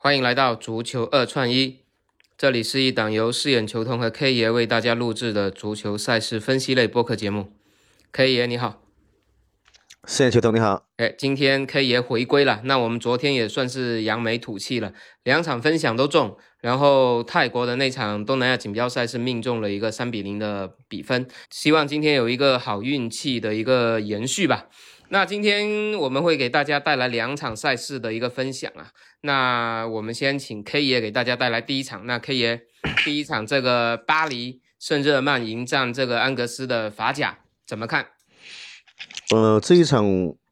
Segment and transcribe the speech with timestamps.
[0.00, 1.80] 欢迎来到足球二串一，
[2.36, 7.52] 这里是一档由饰眼球童和 K 爷为大家录制的足球赛事分析类播客节目。
[8.12, 8.80] K 爷你好，
[10.06, 14.92] 饰眼球童你好，哎，今天 K 爷回归了，那我们昨天也算是扬眉吐气了，
[15.24, 24.68] 两场分享都中，然后泰国的那场东南亚锦标赛是命中了一个三比零的比分，希望今天有一个好运气的一个延续吧。
[25.10, 28.92] 那今天我们会给大家带来两场赛事的一个分享啊。
[29.22, 32.04] 那我们先请 K 爷给大家带来第一场。
[32.04, 32.60] 那 K 爷，
[33.04, 38.06] 第一场这个巴黎圣日耳曼迎战这个安格斯的法甲，怎么看？
[39.30, 40.04] 呃，这一场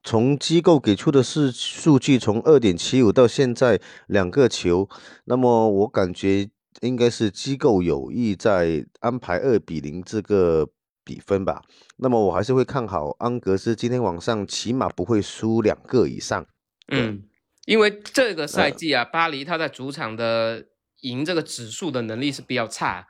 [0.03, 4.89] 从机构给出的是数据，从二点七五到现在两个球，
[5.27, 6.49] 那么我感觉
[6.81, 10.71] 应该是机构有意在安排二比零这个。
[11.07, 11.63] 比分吧，
[11.99, 16.45] 那么我还是会看好安格斯今天晚上起码不会输两个以上。
[16.89, 17.23] 嗯，
[17.65, 20.67] 因为这个赛季啊，巴黎他在主场的
[21.03, 23.07] 赢这个指数的能力是比较差。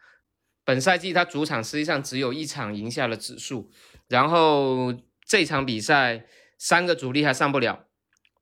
[0.63, 3.71] 本赛季他主场实际上只有一场赢下了指数，
[4.09, 4.93] 然后
[5.27, 6.27] 这场比赛
[6.59, 7.87] 三个主力还上不了，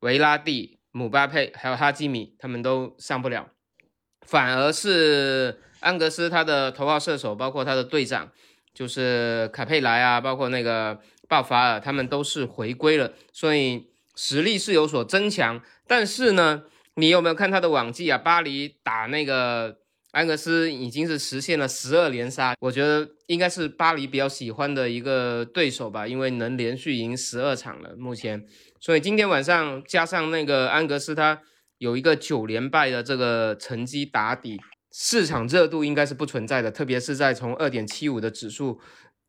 [0.01, 3.51] 维拉蒂、姆巴佩还有哈基米他们都上不了，
[4.27, 8.31] 反而是安格斯他的头号射手，包括他的队长。
[8.75, 15.61] 就是卡佩莱啊，包括那个鲍法尔，他们都是回归了，所以实力是有所增强。
[15.87, 16.63] 但是呢，
[16.95, 18.17] 你有没有看他的往绩啊？
[18.17, 19.77] 巴黎打那个
[20.11, 28.45] 安格斯已经是实现了十二连杀，我觉得应该是巴黎比较喜欢的一个对手吧，因为能连续赢十二场了，目前。
[28.81, 31.41] 所以今天晚上加上那个安格斯，他
[31.77, 34.59] 有一个九连败的这个成绩打底。
[34.97, 38.79] 市场热度应该是不存在的，特别是在从二点七五的指数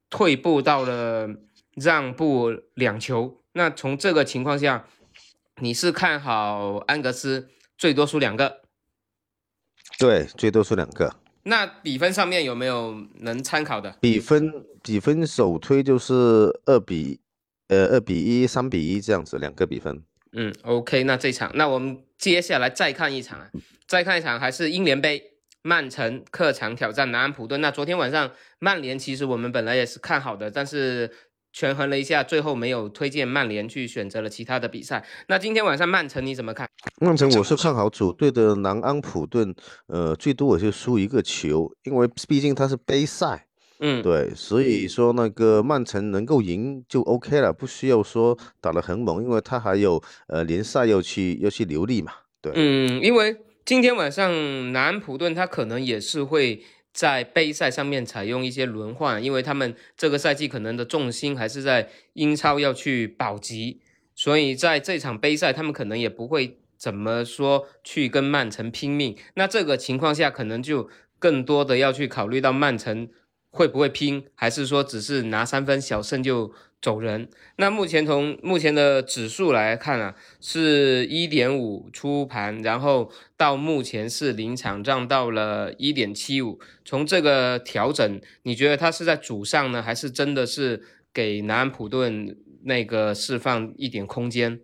[0.08, 1.28] 退步到了
[1.74, 3.42] 让步两球。
[3.54, 4.86] 那从这个情况下，
[5.60, 8.60] 你是看好安格斯最多输两个？
[9.98, 11.16] 对，最多输两个。
[11.42, 13.96] 那比分上面有没有能参考的？
[14.00, 16.14] 比分比分首推就是
[16.66, 17.18] 二比
[17.66, 20.00] 呃二比一、三比一这样子两个比分。
[20.30, 23.50] 嗯，OK，那这场，那我们接下来再看一场啊，
[23.88, 25.32] 再看一场还是英联杯。
[25.66, 27.60] 曼城客场挑战南安普顿。
[27.60, 31.10] 那昨天晚上曼联其实我们本来也是看好的，但是
[31.52, 35.04] 权衡了一下，最后没有推荐曼联，去选择了其他的比赛。
[35.26, 36.68] 那今天晚上曼城你怎么看？
[37.00, 39.52] 曼城我是看好主队的南安普顿，
[39.88, 43.46] 呃，最多我就输一个球，因为毕竟它是杯赛，
[43.80, 53.36] 嗯，对，所以说那个曼城能够赢就 OK 了，不需要说打得很猛，因为他还有呃联赛要去要去留力嘛，对，嗯，因为。
[53.66, 56.62] 今天晚上南普顿他可能也是会
[56.92, 63.80] 在杯赛上面采用一些轮换，因为他们这个赛季可能的重心还是在英超要去保级，
[64.14, 69.16] 所以在这场杯赛他们可能也不会怎么说去跟曼城拼命。
[69.34, 70.88] 那这个情况下，可能就
[71.18, 73.08] 更多的要去考虑到曼城
[73.56, 76.52] 会不会拼，还是说只是拿三分小胜就。
[76.82, 77.28] 走人。
[77.56, 86.60] 那目前从目前的指数来看啊，是一点五出盘，然后到目前是临场涨到了一点七五。
[86.84, 94.60] 从这个调整，你觉得它是在主上呢，还是真的是给南安普顿那个释放一点空间？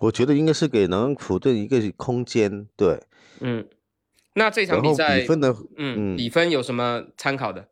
[0.00, 2.66] 我觉得应该是给南安普顿一个空间。
[2.76, 3.00] 对，
[3.40, 3.64] 嗯。
[4.38, 7.68] 那这场比赛比分的，嗯，比分有什么参考的？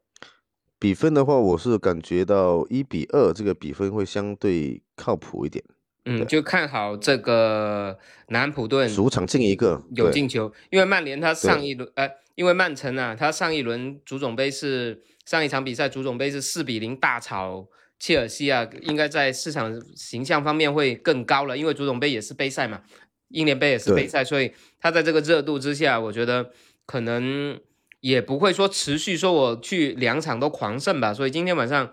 [0.78, 5.64] 比分的话，我是感觉到一比二这个比分会相对靠谱一点。
[6.04, 17.66] 嗯，就看好这个南普顿主场进一个有进球，因为曼联他上一轮，呃，因为曼城啊，他上一轮足总杯是上一场比赛足总杯是四比零大炒
[17.98, 22.82] 切尔西啊，应该在市场形象方面会更高了，因为足总杯也是杯赛嘛，
[23.28, 26.50] 英联杯也是杯赛，所以他在这个热度之下，我觉得
[26.84, 27.58] 可能。
[28.00, 31.92] 也不会说持续说我去两场都狂胜吧，所以今天晚上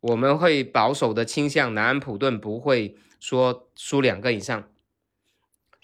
[0.00, 4.64] 我们会保守的倾向南安普顿不会说输两个以上。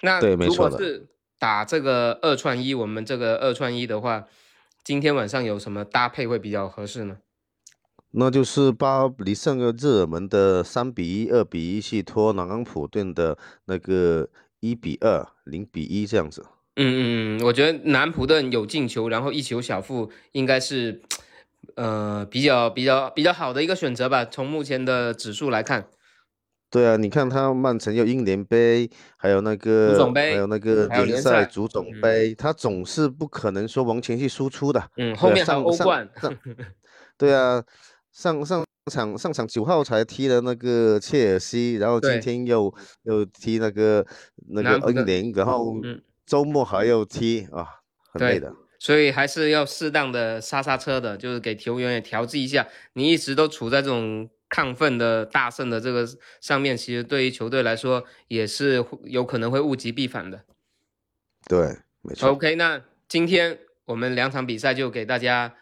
[0.03, 1.07] 那如果是
[1.39, 4.25] 打这个二串一，我们这个二串一的话，
[4.83, 7.19] 今天晚上有什么搭配会比较合适呢？
[8.13, 14.29] 那就是巴黎圣日耳门的三比一、二比一去拖南安普顿的那个
[14.61, 16.47] 一比二、零比一这样子。
[16.81, 21.03] 嗯嗯嗯，我觉得南普顿有进球，然后一球小负，应该是，
[21.75, 24.25] 呃，比较比较比较好的一个选择吧。
[24.25, 25.89] 从目前的指数来看，
[26.71, 34.91] 对啊，你看他曼城有英联杯，还有那个足总杯，还有那个联赛足总杯，他总是不可能说完全去输出的。
[34.99, 36.09] 嗯，后面上欧冠。
[37.19, 37.65] 对啊，
[38.13, 44.07] 上上场上场九号才踢了那个切尔西，然后今天又又踢那个
[44.51, 45.75] 那个英联，然后。
[46.29, 47.67] 周末还要踢啊，
[48.13, 48.53] 很累的。
[48.79, 52.69] 所以还是要适当的刹刹车的，就是给球员也调剂一下。
[52.93, 56.07] 你一直都处在这种亢奋的大胜的这个
[56.43, 60.45] 上面，其实对于球队来说也是有可能会物极必反的。
[61.47, 62.29] 对，没错。
[62.29, 65.55] OK，那今天我们两场比赛就给大家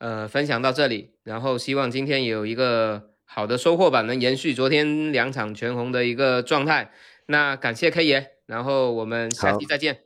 [0.00, 6.90] 呃分享到这里，然后希望今天有一个好的收获吧，能延续昨天两场全红的一个状态。
[7.26, 10.00] 那感谢 K 爷，然后我们下期再见。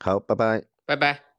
[0.00, 1.31] 好，拜拜，拜拜。